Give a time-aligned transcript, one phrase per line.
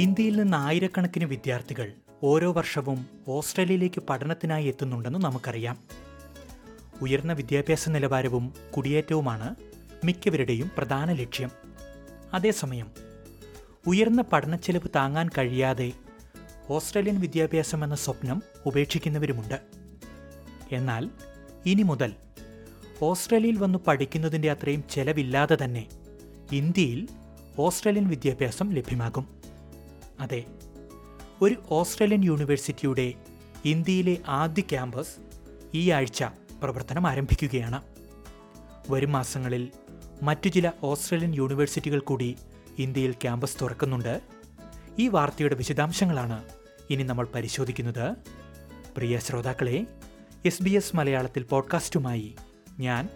[0.00, 5.78] ഇന്ത്യയിൽ നിന്ന് ആയിരക്കണക്കിന് വിദ്യാർത്ഥികൾ ഓരോ വർഷവും ഓസ്ട്രേലിയയിലേക്ക് പഠനത്തിനായി എത്തുന്നുണ്ടെന്ന് നമുക്കറിയാം.
[7.02, 9.54] ഉയർന്ന വിദ്യാഭ്യാസ നിലവാരവും കുടിയേറ്റവുമാണ്
[10.04, 11.50] മിക്കവരുടെയും പ്രധാന ലക്ഷ്യം.
[12.34, 12.90] അതേസമയം
[13.86, 15.92] ഉയർന്ന പഠനച്ചെലവ് താങ്ങാൻ കഴിയാതെ
[16.70, 19.60] ഓസ്ട്രേലിയൻ വിദ്യാഭ്യാസം എന്ന സ്വപ്നം ഉപേക്ഷിക്കുന്നവരുമുണ്ട്.
[20.72, 21.10] എന്നാൽ
[21.66, 22.14] ഇനി മുതൽ
[23.02, 25.88] ഓസ്ട്രേലിയയിൽ വന്ന് പഠിക്കുന്നതിന്റെ അത്രയും ചെലവില്ലാതെ തന്നെ
[26.52, 27.08] ഇന്ത്യയിൽ
[27.58, 29.39] ഓസ്ട്രേലിയൻ വിദ്യാഭ്യാസം ലഭ്യമാകും.
[30.20, 30.44] അതെ
[31.42, 33.14] ഒരു ഓസ്ട്രേലിയൻ യൂണിവേഴ്സിറ്റിയുടെ
[33.64, 35.16] ഇന്ത്യയിലെ ആദ്യ ക്യാമ്പസ്
[35.74, 36.24] ഈ ആഴ്ച
[36.62, 37.82] പ്രവർത്തനം ആരംഭിക്കുകയാണ്.
[38.90, 39.70] വരും മാസങ്ങളിൽ
[40.22, 42.36] മറ്റു ചില ഓസ്ട്രേലിയൻ യൂണിവേഴ്സിറ്റികൾ കൂടി
[42.78, 44.20] ഇന്ത്യയിൽ ക്യാമ്പസ് തുറക്കുന്നുണ്ട്.
[44.98, 46.44] ഈ വാർത്തയുടെ വിശദാംശങ്ങളാണ്
[46.90, 48.14] ഇനി നമ്മൾ പരിശോധിക്കുന്നത്.
[48.96, 49.86] പ്രിയ ശ്രോതാക്കളെ
[50.44, 52.36] എസ് ബി എസ് മലയാളത്തിൽ പോഡ്കാസ്റ്റുമായി
[52.80, 53.08] ഞാൻ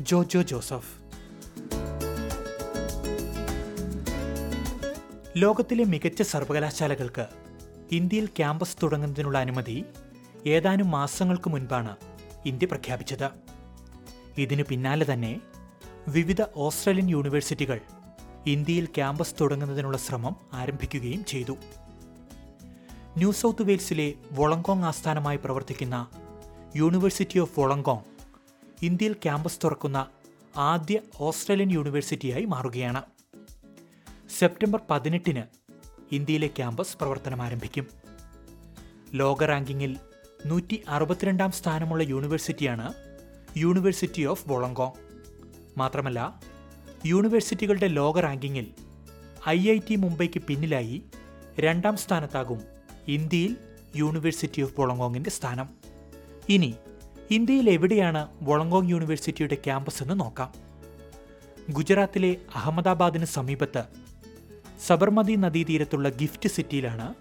[0.00, 0.99] ജോജോ ജോസഫ്.
[5.36, 7.26] ലോകത്തിലെ മികച്ച സർവകലാശാലകൾക്ക്
[7.92, 9.84] ഇന്ത്യയിൽ ക്യാമ്പസ് തുടങ്ങുന്നതിനുള്ള അനുമതി
[10.46, 11.96] ഏതാനും മാസങ്ങൾക്ക് മുൻപാണ്
[12.46, 13.30] ഇന്ത്യ പ്രഖ്യാപിച്ചത്.
[14.38, 15.40] ഇതിനു പിന്നാലെ തന്നെ
[16.08, 17.80] വിവിധ ഓസ്ട്രേലിയൻ യൂണിവേഴ്സിറ്റികൾ
[18.46, 21.56] ഇന്ത്യയിൽ ക്യാമ്പസ് തുടങ്ങുന്നതിനുള്ള ശ്രമം ആരംഭിക്കുകയും ചെയ്തു.
[23.16, 26.08] ന്യൂ സൗത്ത് വെയിൽസിലെ വൊളങ്കോങ് ആസ്ഥാനമായി പ്രവർത്തിക്കുന്ന
[26.76, 28.04] യൂണിവേഴ്സിറ്റി ഓഫ് വൊളങ്കോങ്
[28.82, 30.06] ഇന്ത്യയിൽ ക്യാമ്പസ് തുറക്കുന്ന
[30.56, 33.02] ആദ്യ ഓസ്ട്രേലിയൻ യൂണിവേഴ്സിറ്റിയായി മാറുകയാണ്.
[34.40, 35.42] സെപ്റ്റംബർ പതിനെട്ടിന്
[36.14, 37.86] ഇന്ത്യയിലെ ക്യാമ്പസ് പ്രവർത്തനം ആരംഭിക്കും
[39.14, 39.96] ലോക റാങ്കിങ്ങിൽ
[40.46, 42.94] നൂറ്റി അറുപത്തിരണ്ടാം സ്ഥാനമുള്ള യൂണിവേഴ്സിറ്റിയാണ്
[43.56, 44.92] യൂണിവേഴ്സിറ്റി ഓഫ് വോളങ്കോങ്.
[45.78, 46.40] മാത്രമല്ല
[47.06, 48.66] യൂണിവേഴ്സിറ്റികളുടെ ലോക റാങ്കിങ്ങിൽ
[49.48, 51.02] ഐ ഐ ടി മുംബൈക്ക് പിന്നിലായി
[51.58, 52.62] രണ്ടാം സ്ഥാനത്താകും
[53.08, 53.56] ഇന്ത്യയിൽ
[53.96, 55.68] യൂണിവേഴ്സിറ്റി ഓഫ് വോളങ്കോങ്ങിന്റെ സ്ഥാനം.
[56.48, 56.74] ഇനി
[57.30, 60.54] ഇന്ത്യയിൽ എവിടെയാണ് വോളങ്കോങ് യൂണിവേഴ്സിറ്റിയുടെ ക്യാമ്പസ് എന്ന് നോക്കാം.
[61.70, 63.99] ഗുജറാത്തിലെ അഹമ്മദാബാദിന് സമീപത്ത്
[64.86, 67.14] സബർമതി നദീതീരത്തുള്ള ഗിഫ്റ്റ് സിറ്റിയിലാണ്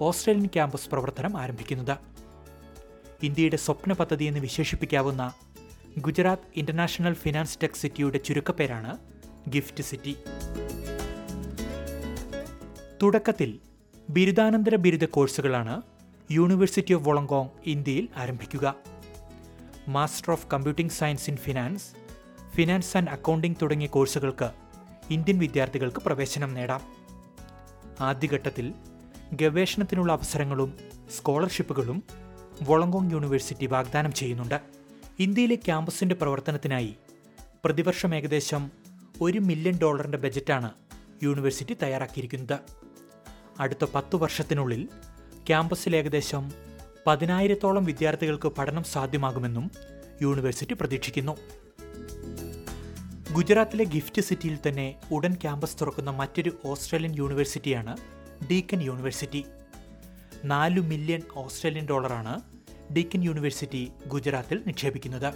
[0.00, 1.96] ഓസ്ട്രേലിയൻ ക്യാമ്പസ് പ്രവർത്തനം ആരംഭിക്കുന്നത്.
[3.22, 5.32] ഇന്ത്യയുടെ സ്വപ്ന പദ്ധതി എന്ന് വിശേഷിപ്പിക്കാവുന്ന
[5.98, 8.92] ഗുജറാത്ത് ഇന്റർനാഷണൽ ഫിനാൻസ് ടെക് സിറ്റിയുടെ ചുരുക്കപ്പേരാണ്
[9.48, 10.14] ഗിഫ്റ്റ് സിറ്റി.
[13.02, 13.60] തുടക്കത്തിൽ
[14.10, 15.82] ബിരുദാനന്തര ബിരുദ കോഴ്സുകളാണ്
[16.30, 18.74] യൂണിവേഴ്സിറ്റി ഓഫ് വോളങ്കോങ് ഇന്ത്യയിൽ ആരംഭിക്കുക.
[19.88, 21.86] Master of computing science in finance
[22.56, 24.61] finance and accounting തുടങ്ങിയ കോഴ്സുകൾക്ക്
[25.10, 26.80] ഇന്ത്യൻ വിദ്യാർത്ഥികൾക്ക് പ്രവേശനം നേടാം.
[28.00, 28.74] ആദ്യഘട്ടത്തിൽ
[29.32, 30.78] ഗവേഷണത്തിനുള്ള അവസരങ്ങളും
[31.18, 32.02] സ്കോളർഷിപ്പുകളും
[32.62, 34.60] വളങ്കോങ് യൂണിവേഴ്സിറ്റി വാഗ്ദാനം ചെയ്യുന്നുണ്ട്.
[35.18, 36.94] ഇന്ത്യയിലെ ക്യാമ്പസിന്റെ പ്രവർത്തനത്തിനായി
[37.64, 38.70] പ്രതിവർഷം ഏകദേശം
[39.20, 40.70] ഒരു മില്യൺ ഡോളറിന്റെ ബജറ്റാണ്
[41.22, 42.58] യൂണിവേഴ്സിറ്റി തയ്യാറാക്കിയിരിക്കുന്നത്.
[43.60, 44.88] അടുത്ത പത്തു വർഷത്തിനുള്ളിൽ
[45.46, 46.52] ക്യാമ്പസിൽ ഏകദേശം
[47.06, 49.70] പതിനായിരത്തോളം വിദ്യാർത്ഥികൾക്ക് പഠനം സാധ്യമാകുമെന്നും
[50.22, 51.36] യൂണിവേഴ്സിറ്റി പ്രതീക്ഷിക്കുന്നു.
[53.32, 57.96] ഗുജറാത്തിലെ ഗിഫ്റ്റ് സിറ്റിയിൽ തന്നെ ഉടൻ ക്യാമ്പസ് തുറക്കുന്ന മറ്റൊരു ഓസ്ട്രേലിയൻ യൂണിവേഴ്സിറ്റിയാണ്
[58.50, 59.44] ഡീക്കൻ യൂണിവേഴ്സിറ്റി.
[60.44, 62.42] നാല് മില്യൺ ഓസ്ട്രേലിയൻ ഡോളറാണ്
[62.92, 65.34] ഡീക്കൻ യൂണിവേഴ്സിറ്റി ഗുജറാത്തിൽ നിക്ഷേപിക്കുന്നത്.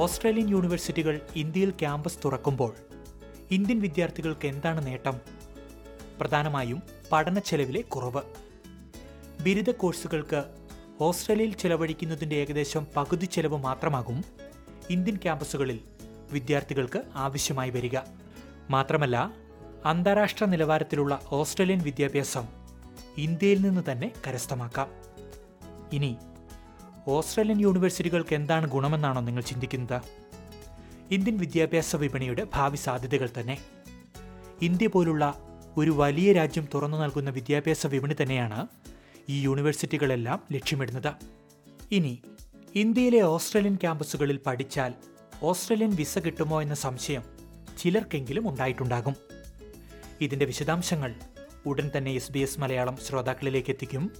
[0.00, 2.74] ഓസ്ട്രേലിയൻ യൂണിവേഴ്സിറ്റികൾ ഇന്ത്യയിൽ ക്യാമ്പസ് തുറക്കുമ്പോൾ
[3.50, 5.20] ഇന്ത്യൻ വിദ്യാർത്ഥികൾക്ക് എന്താണ് നേട്ടം?
[6.20, 6.82] പ്രധാനമായും
[7.12, 8.22] പഠന ചെലവിലെ കുറവ്.
[9.42, 10.65] ബിരുദ കോഴ്സുകൾക്ക്
[11.00, 14.24] ഓസ്ട്രേലിയയിൽ ചെലവഴിക്കുന്നതിന്റെ ഏകദേശം പകുതി ചെലവ് മാത്രമാകും
[14.90, 15.80] ഇന്ത്യൻ ക്യാമ്പസുകളിൽ
[16.32, 17.98] വിദ്യാർത്ഥികൾക്ക് ആവശ്യമായി വരിക.
[18.70, 19.32] മാത്രമല്ല
[19.84, 22.48] അന്താരാഷ്ട്ര നിലവാരത്തിലുള്ള ഓസ്ട്രേലിയൻ വിദ്യാഭ്യാസം
[23.16, 24.88] ഇന്ത്യയിൽ നിന്ന് തന്നെ കരസ്ഥമാക്കാം.
[25.92, 26.16] ഇനി
[27.08, 30.02] ഓസ്ട്രേലിയൻ യൂണിവേഴ്സിറ്റികൾക്ക് എന്താണ് ഗുണമെന്നാണോ നിങ്ങൾ ചിന്തിക്കുന്നത്?
[31.10, 33.58] ഇന്ത്യൻ വിദ്യാഭ്യാസ വിപണിയുടെ ഭാവി സാധ്യതകൾ തന്നെ.
[34.62, 35.34] ഇന്ത്യ പോലുള്ള
[35.76, 38.66] ഒരു വലിയ രാജ്യം തുറന്നു നൽകുന്ന വിദ്യാഭ്യാസ വിപണി തന്നെയാണ്
[39.28, 41.12] ഈ യൂണിവേഴ്സിറ്റികളെല്ലാം ലക്ഷ്യമിടുന്നത്.
[41.90, 42.22] ഇനി
[42.74, 44.94] ഇന്ത്യയിലെ ഓസ്ട്രേലിയൻ ക്യാമ്പസുകളിൽ പഠിച്ചാൽ
[45.42, 47.22] ഓസ്ട്രേലിയൻ വിസ കിട്ടുമോ എന്ന സംശയം
[47.78, 49.16] ചിലർക്കെങ്കിലും ഉണ്ടായിട്ടുണ്ടാകും.
[50.20, 51.14] ഇതിന്റെ വിശദാംശങ്ങൾ
[51.66, 54.10] ഉടൻ തന്നെ എസ് ബി എസ് മലയാളം ശ്രോതാക്കളിലേക്ക് എത്തിക്കും.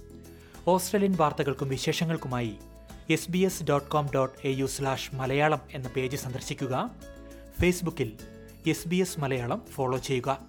[0.67, 2.55] ഓസ്ട്രേലിയൻ വാർത്തകൾക്കും വിശേഷങ്ങൾക്കുമായി
[3.09, 6.95] S B S dot com dot A U slash Malayalam എന്ന പേജ് സന്ദർശിക്കുക.
[7.61, 8.13] ഫേസ്ബുക്കിൽ
[8.67, 10.39] S B S Malayalam follow ചെയ്യുക.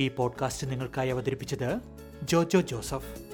[0.00, 1.80] ഈ പോഡ്കാസ്റ്റ് നിങ്ങൾക്കായി അവതരിപ്പിച്ചത്
[2.22, 3.25] ജോജോ ജോസഫ്.